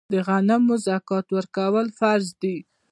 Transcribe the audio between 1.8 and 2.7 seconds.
فرض دي.